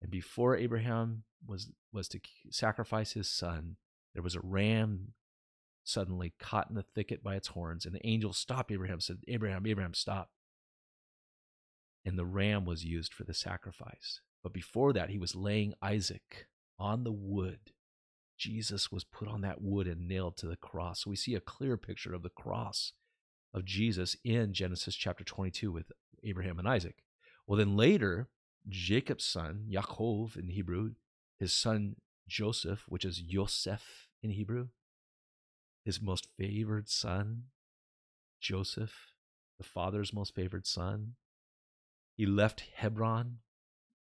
and 0.01 0.11
before 0.11 0.55
Abraham 0.55 1.23
was 1.47 1.71
was 1.91 2.07
to 2.09 2.19
sacrifice 2.49 3.13
his 3.13 3.29
son, 3.29 3.77
there 4.13 4.23
was 4.23 4.35
a 4.35 4.41
ram 4.41 5.13
suddenly 5.83 6.33
caught 6.39 6.69
in 6.69 6.75
the 6.75 6.83
thicket 6.83 7.23
by 7.23 7.35
its 7.35 7.49
horns, 7.49 7.85
and 7.85 7.95
the 7.95 8.05
angel 8.05 8.33
stopped 8.33 8.71
Abraham, 8.71 8.99
said, 8.99 9.19
Abraham, 9.27 9.65
Abraham, 9.65 9.93
stop. 9.93 10.29
And 12.03 12.17
the 12.17 12.25
ram 12.25 12.65
was 12.65 12.85
used 12.85 13.13
for 13.13 13.23
the 13.23 13.33
sacrifice. 13.33 14.21
But 14.43 14.53
before 14.53 14.93
that, 14.93 15.09
he 15.09 15.17
was 15.17 15.35
laying 15.35 15.73
Isaac 15.81 16.47
on 16.77 17.03
the 17.03 17.11
wood. 17.11 17.71
Jesus 18.37 18.91
was 18.91 19.03
put 19.03 19.27
on 19.27 19.41
that 19.41 19.61
wood 19.61 19.87
and 19.87 20.07
nailed 20.07 20.37
to 20.37 20.47
the 20.47 20.57
cross. 20.57 21.03
So 21.03 21.09
we 21.09 21.15
see 21.15 21.35
a 21.35 21.39
clear 21.39 21.77
picture 21.77 22.13
of 22.13 22.21
the 22.21 22.29
cross 22.29 22.93
of 23.55 23.63
Jesus 23.63 24.17
in 24.25 24.53
Genesis 24.53 24.95
chapter 24.95 25.23
22 25.23 25.71
with 25.71 25.91
Abraham 26.23 26.59
and 26.59 26.67
Isaac. 26.67 27.03
Well, 27.47 27.57
then 27.57 27.77
later, 27.77 28.27
Jacob's 28.67 29.23
son, 29.23 29.67
Yaakov 29.71 30.35
in 30.35 30.49
Hebrew, 30.49 30.91
his 31.39 31.53
son 31.53 31.95
Joseph, 32.27 32.83
which 32.89 33.05
is 33.05 33.21
Yosef 33.21 34.09
in 34.21 34.31
Hebrew, 34.31 34.67
his 35.85 36.01
most 36.01 36.27
favored 36.37 36.89
son, 36.89 37.43
Joseph, 38.41 39.13
the 39.57 39.63
father's 39.63 40.11
most 40.11 40.35
favored 40.35 40.67
son. 40.67 41.13
He 42.17 42.25
left 42.25 42.65
Hebron 42.75 43.37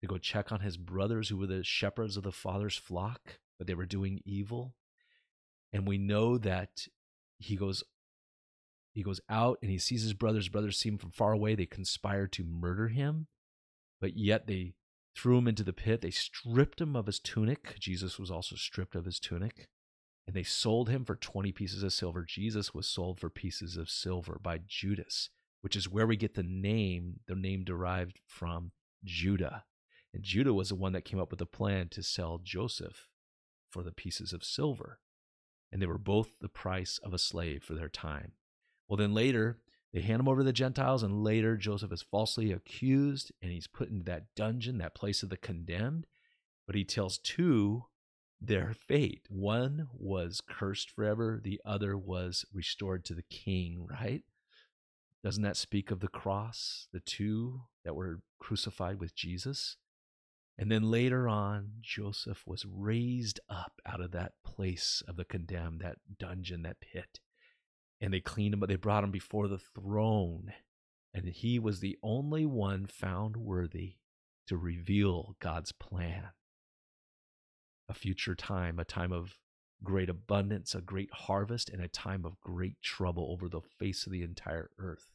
to 0.01 0.08
go 0.08 0.17
check 0.17 0.51
on 0.51 0.62
his 0.62 0.77
brothers 0.77 1.29
who 1.29 1.38
were 1.38 1.48
the 1.48 1.63
shepherds 1.63 2.17
of 2.17 2.24
the 2.24 2.32
father's 2.32 2.77
flock, 2.77 3.39
but 3.58 3.67
they 3.67 3.75
were 3.75 3.86
doing 3.86 4.22
evil. 4.25 4.74
And 5.72 5.88
we 5.88 5.98
know 6.00 6.39
that 6.39 6.88
he 7.38 7.56
goes 7.56 7.84
he 8.97 9.03
goes 9.03 9.21
out 9.29 9.59
and 9.61 9.69
he 9.69 9.77
sees 9.77 10.01
his 10.01 10.13
brothers. 10.13 10.49
Brothers 10.49 10.77
see 10.77 10.89
him 10.89 10.97
from 10.97 11.11
far 11.11 11.31
away. 11.31 11.53
They 11.53 11.67
conspire 11.67 12.25
to 12.27 12.43
murder 12.43 12.87
him, 12.87 13.27
but 14.01 14.17
yet 14.17 14.47
they 14.47 14.73
threw 15.15 15.37
him 15.37 15.47
into 15.47 15.63
the 15.63 15.71
pit. 15.71 16.01
They 16.01 16.09
stripped 16.09 16.81
him 16.81 16.95
of 16.95 17.05
his 17.05 17.19
tunic. 17.19 17.75
Jesus 17.79 18.17
was 18.17 18.31
also 18.31 18.55
stripped 18.55 18.95
of 18.95 19.05
his 19.05 19.19
tunic 19.19 19.67
and 20.27 20.35
they 20.35 20.43
sold 20.43 20.89
him 20.89 21.05
for 21.05 21.15
20 21.15 21.51
pieces 21.53 21.83
of 21.83 21.93
silver. 21.93 22.23
Jesus 22.27 22.73
was 22.73 22.85
sold 22.85 23.19
for 23.19 23.29
pieces 23.29 23.77
of 23.77 23.89
silver 23.89 24.39
by 24.41 24.59
Judas, 24.67 25.29
which 25.61 25.75
is 25.75 25.89
where 25.89 26.05
we 26.05 26.17
get 26.17 26.33
the 26.33 26.43
name, 26.43 27.21
the 27.27 27.35
name 27.35 27.63
derived 27.63 28.19
from 28.25 28.71
Judah. 29.05 29.63
And 30.13 30.23
Judah 30.23 30.53
was 30.53 30.69
the 30.69 30.75
one 30.75 30.91
that 30.93 31.05
came 31.05 31.19
up 31.19 31.29
with 31.29 31.39
the 31.39 31.45
plan 31.45 31.87
to 31.89 32.03
sell 32.03 32.41
Joseph 32.43 33.07
for 33.69 33.83
the 33.83 33.91
pieces 33.91 34.33
of 34.33 34.43
silver. 34.43 34.99
And 35.71 35.81
they 35.81 35.85
were 35.85 35.97
both 35.97 36.39
the 36.41 36.49
price 36.49 36.99
of 37.03 37.13
a 37.13 37.19
slave 37.19 37.63
for 37.63 37.75
their 37.75 37.89
time. 37.89 38.33
Well, 38.88 38.98
then 38.98 39.13
later, 39.13 39.60
they 39.94 40.01
hand 40.01 40.20
him 40.20 40.27
over 40.27 40.41
to 40.41 40.46
the 40.46 40.53
Gentiles, 40.53 41.03
and 41.03 41.24
later 41.24 41.58
Joseph 41.58 41.91
is 41.91 42.01
falsely 42.01 42.51
accused 42.51 43.32
and 43.41 43.51
he's 43.51 43.67
put 43.67 43.89
into 43.89 44.03
that 44.06 44.36
dungeon, 44.36 44.77
that 44.77 44.96
place 44.96 45.24
of 45.24 45.29
the 45.29 45.38
condemned. 45.38 46.06
But 46.65 46.75
he 46.75 46.84
tells 46.84 47.17
two 47.17 47.86
their 48.39 48.74
fate. 48.74 49.24
One 49.29 49.88
was 49.94 50.41
cursed 50.48 50.91
forever, 50.91 51.39
the 51.44 51.60
other 51.65 51.98
was 51.98 52.46
restored 52.53 53.06
to 53.06 53.13
the 53.13 53.24
king, 53.24 53.88
right? 53.89 54.24
Doesn't 55.24 55.44
that 55.44 55.58
speak 55.58 55.89
of 55.89 56.00
the 56.00 56.08
cross, 56.08 56.88
the 56.94 57.00
two 57.00 57.62
that 57.84 57.96
were 57.96 58.22
crucified 58.39 59.00
with 59.00 59.15
Jesus? 59.15 59.77
And 60.58 60.72
then 60.72 60.89
later 60.89 61.27
on, 61.27 61.74
Joseph 61.82 62.44
was 62.46 62.65
raised 62.65 63.39
up 63.50 63.74
out 63.86 64.01
of 64.01 64.12
that 64.12 64.34
place 64.44 65.03
of 65.08 65.15
the 65.15 65.25
condemned, 65.25 65.82
that 65.82 65.98
dungeon, 66.20 66.63
that 66.63 66.82
pit. 66.82 67.20
And 67.99 68.13
they 68.13 68.19
cleaned 68.19 68.53
him, 68.53 68.59
but 68.59 68.69
they 68.69 68.75
brought 68.75 69.03
him 69.03 69.11
before 69.11 69.47
the 69.47 69.57
throne. 69.57 70.53
And 71.13 71.27
he 71.27 71.57
was 71.57 71.79
the 71.79 71.97
only 72.03 72.45
one 72.45 72.85
found 72.85 73.37
worthy 73.37 73.95
to 74.47 74.57
reveal 74.57 75.35
God's 75.39 75.71
plan 75.71 76.29
a 77.89 77.93
future 77.93 78.35
time, 78.35 78.79
a 78.79 78.85
time 78.85 79.11
of 79.11 79.37
great 79.83 80.09
abundance, 80.09 80.75
a 80.75 80.81
great 80.81 81.09
harvest, 81.13 81.69
and 81.69 81.81
a 81.81 81.87
time 81.87 82.25
of 82.25 82.39
great 82.41 82.81
trouble 82.81 83.31
over 83.31 83.47
the 83.47 83.61
face 83.61 84.05
of 84.05 84.11
the 84.11 84.23
entire 84.23 84.69
earth. 84.77 85.11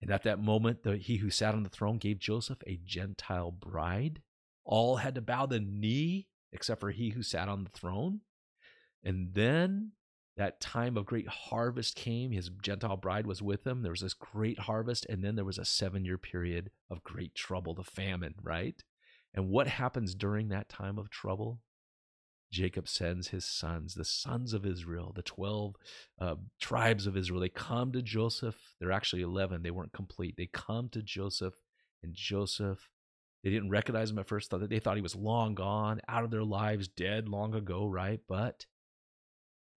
And 0.00 0.10
at 0.10 0.22
that 0.24 0.40
moment, 0.40 0.82
the, 0.82 0.96
he 0.96 1.16
who 1.16 1.30
sat 1.30 1.54
on 1.54 1.62
the 1.62 1.68
throne 1.68 1.98
gave 1.98 2.18
Joseph 2.18 2.58
a 2.66 2.80
Gentile 2.84 3.50
bride. 3.50 4.22
All 4.64 4.96
had 4.96 5.14
to 5.16 5.20
bow 5.20 5.46
the 5.46 5.60
knee 5.60 6.28
except 6.52 6.80
for 6.80 6.90
he 6.90 7.10
who 7.10 7.22
sat 7.22 7.48
on 7.48 7.64
the 7.64 7.70
throne. 7.70 8.20
And 9.04 9.34
then 9.34 9.92
that 10.38 10.60
time 10.60 10.96
of 10.96 11.04
great 11.04 11.28
harvest 11.28 11.96
came. 11.96 12.30
His 12.30 12.48
Gentile 12.62 12.96
bride 12.96 13.26
was 13.26 13.42
with 13.42 13.66
him. 13.66 13.82
There 13.82 13.92
was 13.92 14.00
this 14.02 14.14
great 14.14 14.60
harvest. 14.60 15.04
And 15.08 15.22
then 15.22 15.34
there 15.34 15.44
was 15.44 15.58
a 15.58 15.64
seven 15.64 16.04
year 16.04 16.16
period 16.16 16.70
of 16.88 17.02
great 17.02 17.34
trouble, 17.34 17.74
the 17.74 17.82
famine, 17.82 18.34
right? 18.42 18.82
And 19.34 19.48
what 19.50 19.66
happens 19.66 20.14
during 20.14 20.48
that 20.48 20.68
time 20.68 20.96
of 20.96 21.10
trouble? 21.10 21.60
Jacob 22.50 22.88
sends 22.88 23.28
his 23.28 23.44
sons, 23.44 23.94
the 23.94 24.04
sons 24.04 24.54
of 24.54 24.64
Israel, 24.64 25.12
the 25.14 25.22
12 25.22 25.74
uh, 26.20 26.34
tribes 26.60 27.06
of 27.06 27.16
Israel. 27.16 27.40
They 27.40 27.50
come 27.50 27.92
to 27.92 28.00
Joseph. 28.00 28.56
They're 28.80 28.92
actually 28.92 29.22
11. 29.22 29.62
They 29.62 29.70
weren't 29.70 29.92
complete. 29.92 30.36
They 30.38 30.48
come 30.50 30.88
to 30.90 31.02
Joseph, 31.02 31.54
and 32.02 32.14
Joseph, 32.14 32.88
they 33.44 33.50
didn't 33.50 33.70
recognize 33.70 34.10
him 34.10 34.18
at 34.18 34.28
first. 34.28 34.50
Thought 34.50 34.60
that 34.60 34.70
They 34.70 34.78
thought 34.78 34.96
he 34.96 35.02
was 35.02 35.14
long 35.14 35.54
gone, 35.54 36.00
out 36.08 36.24
of 36.24 36.30
their 36.30 36.44
lives, 36.44 36.88
dead 36.88 37.28
long 37.28 37.54
ago, 37.54 37.86
right? 37.86 38.20
But 38.26 38.64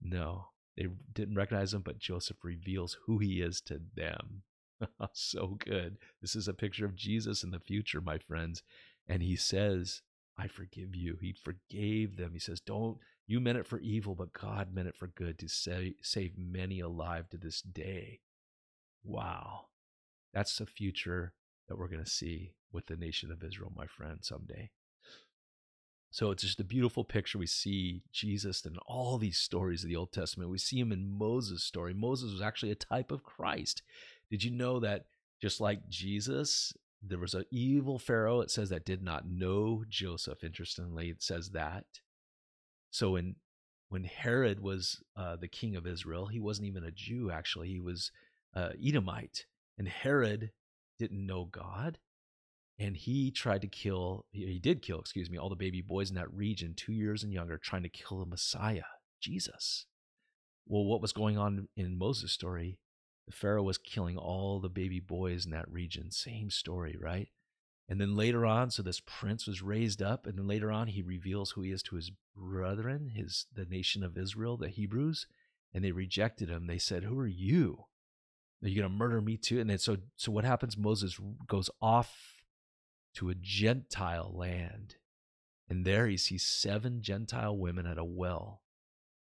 no, 0.02 0.51
they 0.78 0.88
didn't 1.14 1.36
recognize 1.36 1.74
him, 1.74 1.82
but 1.82 2.00
Joseph 2.00 2.38
reveals 2.44 2.98
who 3.06 3.20
he 3.20 3.42
is 3.42 3.62
to 3.62 3.82
them. 3.96 4.44
so 5.14 5.58
good. 5.60 5.98
This 6.22 6.36
is 6.36 6.48
a 6.48 6.54
picture 6.54 6.86
of 6.86 6.96
Jesus 6.96 7.44
in 7.44 7.52
the 7.52 7.60
future, 7.60 8.02
my 8.02 8.18
friends. 8.18 8.64
And 9.08 9.22
he 9.22 9.36
says, 9.36 10.02
I 10.38 10.48
forgive 10.48 10.96
you. 10.96 11.18
He 11.22 11.34
forgave 11.34 12.18
them. 12.18 12.32
He 12.34 12.40
says, 12.40 12.62
Don't, 12.62 12.98
you 13.28 13.40
meant 13.40 13.58
it 13.58 13.68
for 13.68 13.80
evil, 13.80 14.16
but 14.16 14.34
God 14.34 14.74
meant 14.74 14.88
it 14.88 14.96
for 14.96 15.08
good 15.08 15.38
to 15.40 15.48
save, 15.48 15.96
save 16.02 16.38
many 16.38 16.80
alive 16.80 17.30
to 17.30 17.38
this 17.38 17.62
day. 17.62 18.22
Wow. 19.04 19.66
That's 20.34 20.58
the 20.58 20.66
future 20.66 21.34
that 21.68 21.78
we're 21.78 21.88
going 21.88 22.04
to 22.04 22.10
see 22.10 22.54
with 22.72 22.88
the 22.88 22.96
nation 22.96 23.32
of 23.32 23.44
Israel, 23.44 23.72
my 23.76 23.86
friend, 23.86 24.20
someday. 24.22 24.72
So 26.12 26.30
it's 26.32 26.44
just 26.44 26.60
a 26.60 26.66
beautiful 26.66 27.04
picture. 27.04 27.38
We 27.38 27.48
see 27.48 28.04
Jesus 28.12 28.66
in 28.66 28.78
all 28.86 29.18
these 29.18 29.38
stories 29.38 29.84
of 29.84 29.90
the 29.90 29.96
Old 29.96 30.12
Testament. 30.12 30.52
We 30.52 30.58
see 30.58 30.80
him 30.80 30.92
in 30.92 31.18
Moses' 31.18 31.64
story. 31.64 31.94
Moses 31.94 32.34
was 32.34 32.42
actually 32.42 32.72
a 32.72 32.76
type 32.76 33.12
of 33.12 33.24
Christ. 33.24 33.82
Did 34.30 34.44
you 34.44 34.52
know 34.52 34.80
that 34.82 35.06
just 35.42 35.62
like 35.62 35.88
Jesus 35.90 36.74
there 37.02 37.20
was 37.20 37.34
an 37.34 37.46
evil 37.52 37.98
Pharaoh, 37.98 38.42
it 38.42 38.52
says, 38.52 38.70
that 38.70 38.86
did 38.86 39.02
not 39.02 39.28
know 39.28 39.84
Joseph. 39.90 40.44
Interestingly, 40.44 41.10
it 41.10 41.24
says 41.24 41.50
that. 41.50 41.86
So 42.92 43.12
when 43.12 43.36
when 43.90 44.04
Herod 44.06 44.62
was 44.62 45.04
uh, 45.18 45.36
the 45.36 45.50
king 45.50 45.76
of 45.76 45.86
Israel, 45.86 46.28
he 46.28 46.40
wasn't 46.40 46.68
even 46.68 46.86
a 46.86 46.92
Jew, 46.92 47.30
actually. 47.30 47.68
He 47.68 47.80
was 47.82 48.10
uh, 48.56 48.70
Edomite. 48.82 49.46
And 49.78 49.86
Herod 49.86 50.52
didn't 50.98 51.26
know 51.26 51.44
God. 51.44 51.98
And 52.82 52.98
he 52.98 53.30
tried 53.30 53.62
to 53.62 53.68
kill, 53.68 54.26
he 54.32 54.58
did 54.58 54.82
kill, 54.82 55.00
excuse 55.00 55.30
me, 55.30 55.38
all 55.38 55.50
the 55.50 55.56
baby 55.56 55.82
boys 55.82 56.10
in 56.10 56.16
that 56.16 56.34
region, 56.34 56.74
two 56.76 56.94
years 56.94 57.22
and 57.22 57.32
younger, 57.32 57.60
trying 57.60 57.84
to 57.84 57.90
kill 57.90 58.18
the 58.18 58.26
Messiah, 58.26 58.90
Jesus. 59.22 59.86
Well, 60.66 60.86
what 60.86 61.00
was 61.00 61.14
going 61.14 61.38
on 61.38 61.68
in 61.78 61.96
Moses' 61.96 62.32
story 62.32 62.80
the 63.28 63.34
Pharaoh 63.34 63.62
was 63.62 63.78
killing 63.78 64.18
all 64.18 64.60
the 64.60 64.68
baby 64.68 65.00
boys 65.00 65.46
in 65.46 65.52
that 65.52 65.72
region. 65.72 66.10
Same 66.10 66.50
story, 66.50 66.98
right? 67.00 67.30
And 67.88 68.02
then 68.02 68.16
later 68.16 68.48
on, 68.48 68.72
so 68.72 68.82
this 68.82 69.00
prince 69.06 69.46
was 69.46 69.62
raised 69.62 70.02
up, 70.02 70.26
and 70.26 70.40
then 70.40 70.48
later 70.48 70.72
on, 70.72 70.88
he 70.88 71.04
reveals 71.04 71.52
who 71.52 71.62
he 71.62 71.72
is 71.72 71.84
to 71.84 71.98
his 71.98 72.12
brethren, 72.36 73.12
his 73.14 73.46
the 73.54 73.66
nation 73.66 74.04
of 74.04 74.18
Israel, 74.18 74.58
the 74.58 74.70
Hebrews, 74.70 75.28
and 75.72 75.84
they 75.84 75.92
rejected 75.92 76.50
him. 76.50 76.66
They 76.66 76.80
said, 76.80 77.04
"Who 77.04 77.20
are 77.20 77.28
you? 77.28 77.86
Are 78.64 78.68
you 78.70 78.82
going 78.82 78.92
to 78.92 78.98
murder 78.98 79.22
me 79.22 79.38
too?" 79.38 79.60
And 79.60 79.70
then 79.70 79.78
so 79.78 79.98
so 80.16 80.32
what 80.32 80.46
happens? 80.46 80.76
Moses 80.76 81.20
goes 81.48 81.70
off 81.80 82.41
to 83.16 83.30
a 83.30 83.36
Gentile 83.36 84.32
land, 84.34 84.96
and 85.70 85.86
there 85.86 86.08
he 86.08 86.18
sees 86.18 86.44
seven 86.44 87.02
Gentile 87.02 87.58
women 87.58 87.86
at 87.86 87.98
a 87.98 88.04
well, 88.04 88.62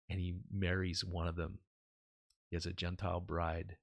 and 0.09 0.19
he 0.19 0.36
marries 0.51 1.03
one 1.03 1.27
of 1.27 1.36
them. 1.36 1.59
He 2.50 2.55
has 2.55 2.65
a 2.65 2.74
Gentile 2.74 3.19
bride. 3.19 3.77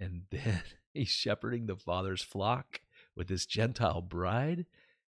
And 0.00 0.22
then 0.30 0.62
he's 0.92 1.08
shepherding 1.08 1.66
the 1.66 1.76
father's 1.76 2.22
flock 2.22 2.80
with 3.16 3.28
this 3.28 3.46
Gentile 3.46 4.00
bride. 4.00 4.66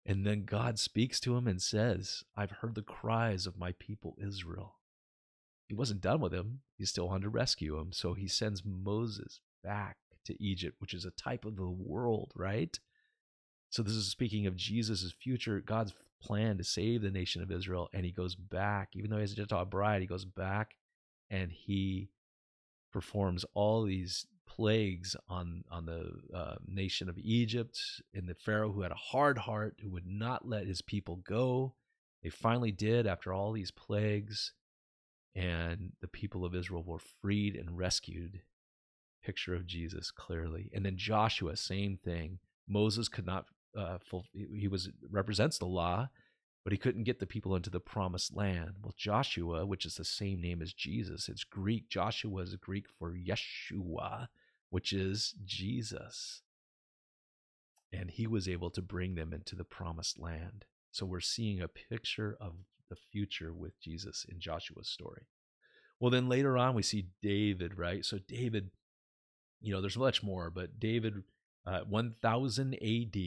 And 0.06 0.26
then 0.26 0.46
God 0.46 0.78
speaks 0.78 1.20
to 1.22 1.36
him 1.36 1.48
and 1.48 1.62
says, 1.62 2.24
I've 2.36 2.52
heard 2.52 2.76
the 2.76 2.84
cries 2.84 3.48
of 3.48 3.58
my 3.58 3.72
people 3.80 4.16
Israel. 4.22 4.76
He 5.68 5.74
wasn't 5.74 6.02
done 6.02 6.20
with 6.20 6.32
him. 6.32 6.60
He 6.78 6.86
still 6.86 7.08
wanted 7.08 7.24
to 7.24 7.30
rescue 7.30 7.80
him. 7.80 7.92
So 7.92 8.14
he 8.14 8.28
sends 8.28 8.64
Moses 8.64 9.40
back 9.64 9.98
to 10.26 10.44
Egypt, 10.44 10.76
which 10.80 10.94
is 10.94 11.06
a 11.06 11.12
type 11.12 11.44
of 11.44 11.56
the 11.56 11.70
world, 11.70 12.32
right? 12.36 12.78
So 13.76 13.84
this 13.84 13.92
is 13.92 14.08
speaking 14.08 14.48
of 14.48 14.56
Jesus' 14.56 15.12
future, 15.12 15.60
God's 15.60 15.94
plan 16.22 16.58
to 16.60 16.64
save 16.64 17.02
the 17.02 17.12
nation 17.12 17.42
of 17.42 17.52
Israel. 17.52 17.90
And 17.92 18.06
he 18.06 18.12
goes 18.14 18.34
back, 18.34 18.92
even 18.94 19.10
though 19.10 19.18
he's 19.18 19.34
a 19.34 19.36
Gentile 19.36 19.66
bride, 19.66 20.00
he 20.00 20.08
goes 20.08 20.24
back 20.24 20.78
and 21.30 21.52
he 21.52 22.08
performs 22.94 23.44
all 23.54 23.84
these 23.84 24.28
plagues 24.48 25.18
on 25.28 25.66
on 25.70 25.88
the 25.88 26.10
uh, 26.34 26.56
nation 26.66 27.10
of 27.10 27.18
Egypt 27.18 27.78
and 28.14 28.30
the 28.30 28.36
Pharaoh 28.36 28.72
who 28.72 28.80
had 28.80 28.94
a 28.94 28.96
hard 28.96 29.40
heart 29.40 29.76
who 29.84 29.90
would 29.90 30.08
not 30.08 30.48
let 30.48 30.68
his 30.68 30.82
people 30.82 31.18
go. 31.18 31.76
They 32.24 32.30
finally 32.30 32.72
did 32.72 33.06
after 33.06 33.34
all 33.34 33.52
these 33.52 33.72
plagues, 33.72 34.54
and 35.36 35.92
the 36.00 36.08
people 36.08 36.46
of 36.46 36.56
Israel 36.56 36.84
were 36.86 37.02
freed 37.22 37.58
and 37.58 37.78
rescued. 37.78 38.40
Picture 39.22 39.54
of 39.54 39.68
Jesus 39.68 40.12
clearly, 40.12 40.72
and 40.74 40.86
then 40.86 40.96
Joshua, 40.96 41.58
same 41.58 41.98
thing. 41.98 42.40
Moses 42.70 43.10
could 43.10 43.26
not. 43.26 43.48
Uh, 43.78 43.98
full, 44.00 44.26
he 44.34 44.68
was 44.68 44.90
represents 45.10 45.58
the 45.58 45.66
law, 45.66 46.10
but 46.64 46.72
he 46.72 46.78
couldn't 46.78 47.04
get 47.04 47.20
the 47.20 47.28
people 47.28 47.56
into 47.56 47.70
the 47.70 47.80
promised 47.80 48.36
land. 48.36 48.76
Well, 48.82 48.94
Joshua, 48.98 49.66
which 49.66 49.86
is 49.86 49.96
the 49.96 50.06
same 50.06 50.42
name 50.42 50.62
as 50.62 50.74
Jesus, 50.74 51.30
it's 51.30 51.44
Greek. 51.44 51.90
Joshua 51.90 52.42
is 52.42 52.56
Greek 52.56 52.86
for 52.98 53.14
Yeshua, 53.14 54.28
which 54.70 54.94
is 54.94 55.36
Jesus. 55.46 56.42
And 57.94 58.10
he 58.10 58.28
was 58.28 58.50
able 58.50 58.72
to 58.72 58.82
bring 58.82 59.16
them 59.16 59.32
into 59.32 59.56
the 59.56 59.64
promised 59.64 60.20
land. 60.20 60.66
So 60.92 61.06
we're 61.06 61.20
seeing 61.20 61.62
a 61.62 61.68
picture 61.68 62.36
of 62.42 62.54
the 62.90 62.96
future 62.96 63.54
with 63.54 63.80
Jesus 63.80 64.26
in 64.30 64.40
Joshua's 64.40 64.90
story. 64.90 65.28
Well, 66.00 66.12
then 66.12 66.28
later 66.28 66.58
on, 66.58 66.76
we 66.76 66.84
see 66.84 67.08
David, 67.22 67.78
right? 67.78 68.04
So 68.04 68.18
David, 68.28 68.72
you 69.62 69.74
know, 69.74 69.82
there's 69.82 69.98
much 69.98 70.24
more, 70.24 70.50
but 70.50 70.80
David, 70.80 71.24
uh, 71.66 71.82
1000 71.82 72.74
AD, 72.76 73.18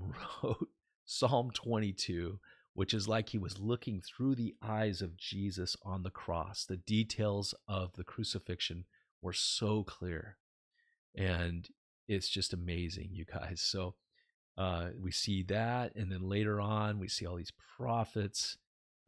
wrote 0.00 0.68
Psalm 1.04 1.50
22 1.52 2.38
which 2.76 2.92
is 2.92 3.08
like 3.08 3.30
he 3.30 3.38
was 3.38 3.58
looking 3.58 4.02
through 4.02 4.34
the 4.34 4.54
eyes 4.62 5.00
of 5.00 5.16
Jesus 5.16 5.78
on 5.82 6.02
the 6.02 6.10
cross. 6.10 6.66
The 6.66 6.76
details 6.76 7.54
of 7.66 7.94
the 7.94 8.04
crucifixion 8.04 8.84
were 9.22 9.32
so 9.32 9.82
clear. 9.82 10.36
And 11.16 11.66
it's 12.06 12.28
just 12.28 12.52
amazing, 12.52 13.08
you 13.12 13.24
guys. 13.24 13.62
So 13.62 13.94
uh, 14.58 14.88
we 15.00 15.10
see 15.10 15.42
that. 15.44 15.96
And 15.96 16.12
then 16.12 16.28
later 16.28 16.60
on, 16.60 16.98
we 16.98 17.08
see 17.08 17.24
all 17.24 17.36
these 17.36 17.52
prophets, 17.78 18.58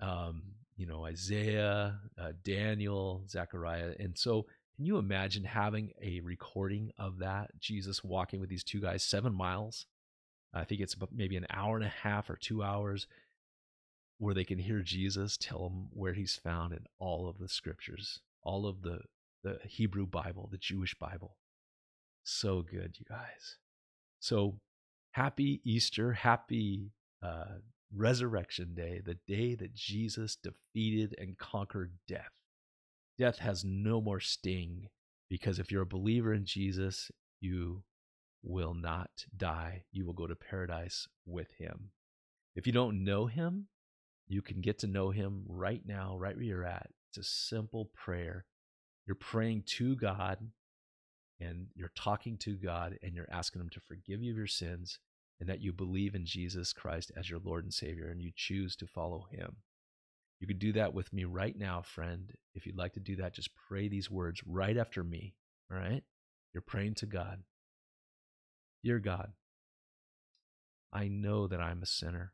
um, 0.01 0.45
you 0.79 0.87
know, 0.87 1.05
Isaiah, 1.05 1.99
uh, 2.19 2.33
Daniel, 2.43 3.25
Zechariah. 3.29 3.93
And 4.01 4.17
so 4.17 4.47
can 4.77 4.87
you 4.87 4.97
imagine 4.97 5.45
having 5.45 5.93
a 6.01 6.21
recording 6.21 6.91
of 6.99 7.19
that? 7.19 7.51
Jesus 7.61 8.03
walking 8.03 8.41
with 8.41 8.49
these 8.49 8.65
two 8.65 8.81
guys 8.81 9.03
seven 9.03 9.35
miles. 9.35 9.85
I 10.55 10.65
think 10.65 10.81
it's 10.81 10.97
maybe 11.15 11.37
an 11.37 11.47
hour 11.51 11.77
and 11.77 11.85
a 11.85 11.93
half 12.03 12.31
or 12.31 12.37
two 12.37 12.63
hours 12.63 13.07
where 14.19 14.35
they 14.35 14.45
can 14.45 14.59
hear 14.59 14.81
Jesus 14.81 15.37
tell 15.37 15.69
them 15.69 15.89
where 15.93 16.15
he's 16.15 16.37
found 16.37 16.73
in 16.73 16.85
all 16.99 17.29
of 17.29 17.39
the 17.39 17.49
scriptures, 17.49 18.21
all 18.43 18.67
of 18.67 18.83
the, 18.83 19.01
the 19.45 19.59
Hebrew 19.65 20.07
Bible, 20.07 20.49
the 20.51 20.59
Jewish 20.59 20.95
Bible. 20.95 21.37
So 22.25 22.63
good, 22.63 22.97
you 22.99 23.07
guys. 23.09 23.57
So 24.21 24.59
happy 25.13 25.61
Easter, 25.65 26.13
happy 26.13 26.91
uh, 27.23 27.59
Resurrection 27.95 28.75
Day, 28.75 29.01
the 29.05 29.19
day 29.27 29.55
that 29.55 29.75
Jesus 29.75 30.37
defeated 30.37 31.15
and 31.19 31.39
conquered 31.39 31.93
death. 32.07 32.33
Death 33.19 33.39
has 33.39 33.65
no 33.65 34.01
more 34.01 34.21
sting 34.21 34.89
because 35.29 35.59
if 35.59 35.71
you're 35.71 35.83
a 35.83 35.87
believer 35.87 36.33
in 36.33 36.45
Jesus, 36.45 37.11
you 37.41 37.83
will 38.43 38.75
not 38.75 39.27
die. 39.37 39.85
You 39.93 40.07
will 40.07 40.13
go 40.13 40.27
to 40.27 40.37
paradise 40.37 41.07
with 41.27 41.53
him. 41.59 41.91
If 42.55 42.67
you 42.67 42.73
don't 42.73 43.05
know 43.05 43.27
him, 43.27 43.69
you 44.27 44.43
can 44.43 44.61
get 44.61 44.79
to 44.81 44.87
know 44.87 45.11
him 45.11 45.45
right 45.47 45.83
now, 45.87 46.17
right 46.19 46.37
where 46.37 46.45
you're 46.45 46.65
at. 46.65 46.91
It's 47.11 47.19
a 47.19 47.31
simple 47.31 47.91
prayer. 47.95 48.45
You're 49.07 49.15
praying 49.15 49.65
to 49.77 49.97
God 49.97 50.39
and 51.41 51.69
you're 51.75 51.93
talking 51.97 52.37
to 52.39 52.57
God 52.57 52.99
and 53.03 53.15
you're 53.15 53.29
asking 53.33 53.63
him 53.63 53.71
to 53.71 53.81
forgive 53.81 54.23
you 54.23 54.33
of 54.33 54.37
your 54.37 54.47
sins 54.47 54.99
and 55.41 55.49
that 55.49 55.61
you 55.61 55.73
believe 55.73 56.15
in 56.15 56.27
Jesus 56.27 56.73
Christ 56.73 57.13
as 57.17 57.31
your 57.31 57.41
Lord 57.43 57.65
and 57.65 57.73
Savior 57.73 58.09
and 58.11 58.21
you 58.21 58.33
choose 58.35 58.77
to 58.77 58.87
follow 58.87 59.27
him. 59.31 59.57
You 60.41 60.47
could 60.47 60.59
do 60.59 60.73
that 60.73 60.95
with 60.95 61.13
me 61.13 61.25
right 61.25 61.57
now, 61.57 61.83
friend. 61.83 62.33
If 62.55 62.67
you'd 62.67 62.77
like 62.77 62.93
to 62.95 63.01
do 63.01 63.17
that, 63.17 63.35
just 63.35 63.51
pray 63.69 63.89
these 63.89 64.11
words 64.11 64.41
right 64.47 64.77
after 64.77 65.03
me. 65.03 65.35
All 65.71 65.79
right? 65.79 66.03
You're 66.53 66.63
praying 66.63 66.95
to 66.97 67.07
God. 67.07 67.43
Dear 68.85 69.01
God, 69.01 69.33
I 70.93 71.09
know 71.09 71.49
that 71.49 71.61
I'm 71.61 71.83
a 71.83 71.87
sinner 71.87 72.33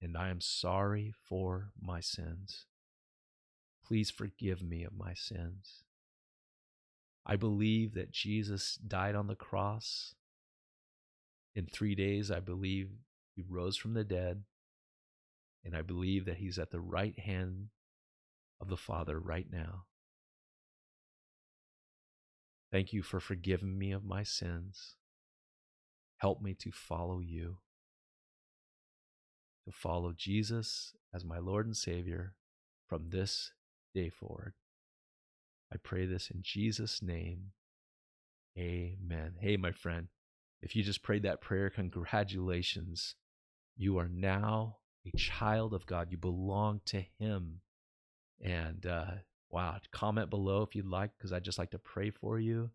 and 0.00 0.16
I 0.16 0.28
am 0.28 0.40
sorry 0.40 1.12
for 1.28 1.72
my 1.80 2.00
sins. 2.00 2.66
Please 3.84 4.10
forgive 4.10 4.62
me 4.62 4.84
of 4.84 4.96
my 4.96 5.14
sins. 5.14 5.82
I 7.26 7.36
believe 7.36 7.94
that 7.94 8.12
Jesus 8.12 8.76
died 8.76 9.14
on 9.14 9.26
the 9.26 9.34
cross. 9.34 10.14
In 11.54 11.66
three 11.66 11.94
days, 11.94 12.30
I 12.30 12.40
believe 12.40 12.90
he 13.34 13.42
rose 13.46 13.76
from 13.76 13.94
the 13.94 14.04
dead. 14.04 14.44
And 15.64 15.76
I 15.76 15.82
believe 15.82 16.24
that 16.24 16.38
he's 16.38 16.58
at 16.58 16.70
the 16.70 16.80
right 16.80 17.18
hand 17.18 17.68
of 18.60 18.68
the 18.68 18.76
Father 18.76 19.18
right 19.18 19.46
now. 19.50 19.84
Thank 22.72 22.92
you 22.92 23.02
for 23.02 23.20
forgiving 23.20 23.78
me 23.78 23.92
of 23.92 24.04
my 24.04 24.24
sins. 24.24 24.96
Help 26.16 26.42
me 26.42 26.54
to 26.54 26.72
follow 26.72 27.20
you 27.20 27.58
to 29.64 29.72
follow 29.72 30.12
Jesus 30.16 30.94
as 31.14 31.24
my 31.24 31.38
Lord 31.38 31.66
and 31.66 31.76
Savior 31.76 32.34
from 32.88 33.10
this 33.10 33.52
day 33.94 34.08
forward. 34.08 34.54
I 35.72 35.76
pray 35.82 36.06
this 36.06 36.30
in 36.30 36.40
Jesus' 36.42 37.00
name. 37.02 37.52
Amen. 38.58 39.34
Hey, 39.40 39.56
my 39.56 39.72
friend, 39.72 40.08
if 40.60 40.76
you 40.76 40.82
just 40.82 41.02
prayed 41.02 41.22
that 41.22 41.40
prayer, 41.40 41.70
congratulations. 41.70 43.14
You 43.76 43.98
are 43.98 44.08
now 44.08 44.76
a 45.06 45.16
child 45.16 45.72
of 45.72 45.86
God. 45.86 46.08
You 46.10 46.18
belong 46.18 46.80
to 46.86 47.04
Him. 47.18 47.60
And 48.44 48.84
uh, 48.84 49.06
wow, 49.52 49.76
comment 49.92 50.30
below 50.30 50.62
if 50.62 50.74
you'd 50.74 50.86
like, 50.86 51.10
because 51.16 51.32
I'd 51.32 51.44
just 51.44 51.58
like 51.58 51.70
to 51.70 51.78
pray 51.78 52.10
for 52.10 52.40
you. 52.40 52.70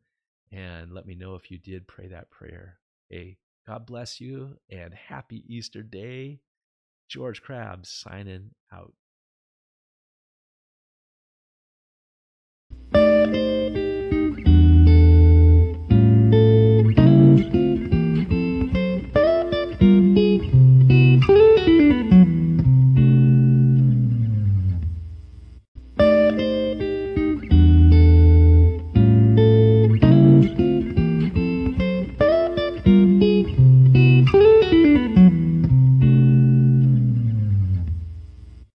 And 0.51 0.93
let 0.93 1.05
me 1.05 1.15
know 1.15 1.35
if 1.35 1.51
you 1.51 1.57
did 1.57 1.87
pray 1.87 2.07
that 2.07 2.29
prayer. 2.29 2.77
Hey, 3.09 3.37
God 3.67 3.85
bless 3.85 4.21
you 4.21 4.57
and 4.69 4.93
happy 4.93 5.43
Easter 5.47 5.83
day. 5.83 6.39
George 7.09 7.41
Crabb 7.41 7.85
signing 7.85 8.51
out. 8.71 8.93